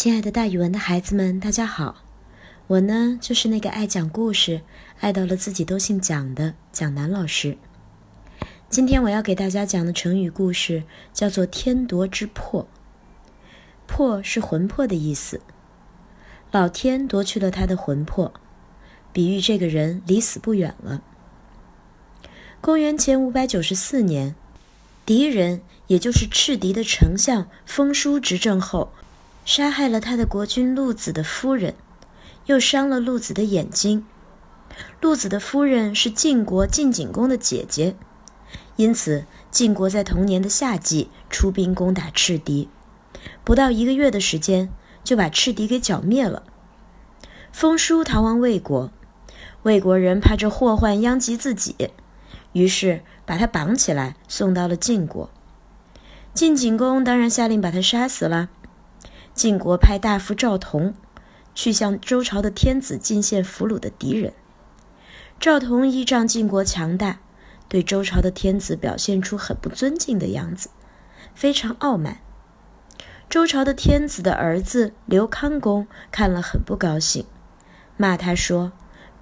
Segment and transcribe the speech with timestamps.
[0.00, 1.96] 亲爱的，大语文的孩子们，大家好！
[2.68, 4.62] 我呢，就是那个爱讲故事、
[5.00, 7.58] 爱到了自己都姓蒋的蒋楠老师。
[8.70, 12.66] 今天我要给大家讲的成语故事叫做“天夺之魄”。
[13.86, 15.42] 魄是魂魄的意思，
[16.50, 18.32] 老天夺去了他的魂魄，
[19.12, 21.02] 比喻这个人离死不远了。
[22.62, 24.34] 公元前五百九十四年，
[25.04, 28.94] 敌人也就是赤狄的丞相封叔执政后。
[29.50, 31.74] 杀害了他的国君陆子的夫人，
[32.46, 34.06] 又伤了陆子的眼睛。
[35.00, 37.96] 陆子的夫人是晋国晋景公的姐姐，
[38.76, 42.68] 因此晋国在同年的夏季出兵攻打赤狄，
[43.42, 44.70] 不到一个月的时间
[45.02, 46.44] 就把赤狄给剿灭了。
[47.50, 48.92] 封叔逃亡魏国，
[49.64, 51.90] 魏国人怕这祸患殃及自己，
[52.52, 55.28] 于是把他绑起来送到了晋国。
[56.32, 58.48] 晋景公当然下令把他杀死了。
[59.34, 60.94] 晋国派大夫赵同
[61.54, 64.32] 去向周朝的天子进献俘虏的敌人。
[65.38, 67.20] 赵同依仗晋国强大，
[67.68, 70.68] 对周朝的天子表现出很不尊敬的样子，
[71.34, 72.18] 非常傲慢。
[73.30, 77.24] 周朝的天子的儿子刘康公看了很不高兴，
[77.96, 78.72] 骂他说：“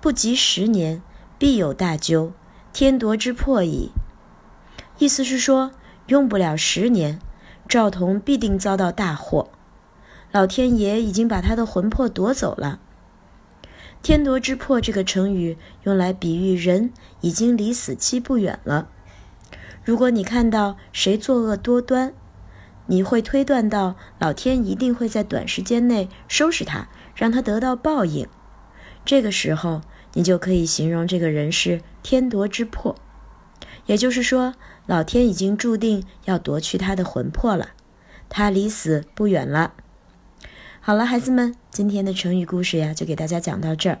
[0.00, 1.02] 不及十年，
[1.38, 2.32] 必有大咎，
[2.72, 3.90] 天夺之破矣。”
[4.98, 5.70] 意思是说，
[6.06, 7.20] 用不了十年，
[7.68, 9.50] 赵同必定遭到大祸。
[10.30, 12.80] 老天爷已经把他的魂魄夺走了。
[14.02, 18.88] 天夺之魄这个成语用来比喻人已经离死期不远了。
[19.84, 22.12] 如果你看到谁作恶多端，
[22.86, 28.28] 你会推断到老天一定会在短时间内收拾他，让他得到报应。
[29.04, 29.80] 这个时候，
[30.12, 32.94] 你就可以形容这个人是天夺之魄，
[33.86, 34.54] 也就是说，
[34.86, 37.70] 老天已经注定要夺去他的魂魄了，
[38.28, 39.72] 他离死不远了。
[40.88, 43.98] 好了，孩子们，今天的成语故事呀，就给大家讲到这儿。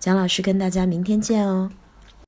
[0.00, 1.70] 蒋老师跟大家明天见哦。